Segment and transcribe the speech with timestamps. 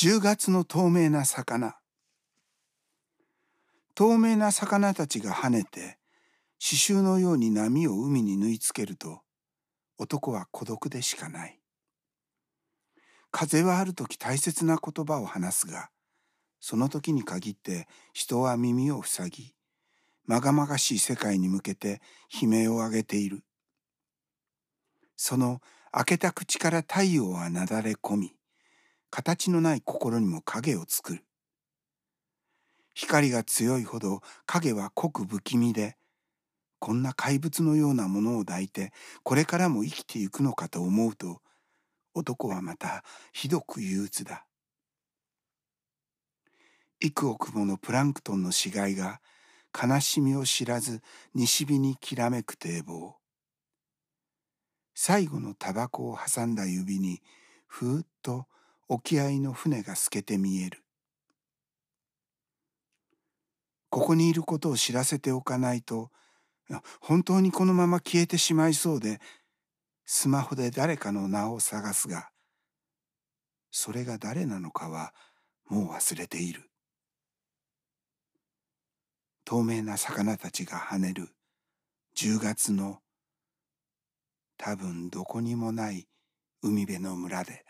[0.00, 1.74] 10月の透明な魚。
[3.96, 5.98] 透明な魚たちが跳ねて
[6.60, 9.22] 刺繍のように波を海に縫い付けると
[9.98, 11.58] 男は孤独でしかない。
[13.32, 15.90] 風はある時大切な言葉を話すが
[16.60, 19.54] その時に限って人は耳を塞ぎ
[20.26, 22.00] まがまがしい世界に向けて
[22.40, 23.42] 悲鳴を上げている。
[25.16, 25.60] その
[25.90, 28.37] 開けた口から太陽はなだれ込み
[29.10, 31.24] 形のない心にも影を作る。
[32.94, 35.96] 光が強いほど影は濃く不気味で
[36.80, 41.40] こんな怪物のようなものを抱いてこれからも生きてゆくのかと思うと
[42.14, 44.46] 男はまたひどく憂鬱だ。
[47.00, 49.20] 幾億ものプランクトンの死骸が
[49.72, 51.00] 悲しみを知らず
[51.34, 53.14] 西日にきらめく堤防。
[54.94, 57.22] 最後のタバコを挟んだ指に
[57.68, 58.46] ふーっと
[58.88, 60.82] 沖合の船が透けて見える。
[63.90, 66.10] ここにいることを知らせておかないと
[67.00, 69.18] 本当にこのまま消えてしまいそうで
[70.04, 72.28] スマホで誰かの名を探すが
[73.70, 75.14] それが誰なのかは
[75.68, 76.70] もう忘れている。
[79.44, 81.28] 透明な魚たちが跳ねる。
[82.16, 82.98] 10月の
[84.56, 86.08] 多分どこにもない
[86.62, 87.64] 海辺の村で。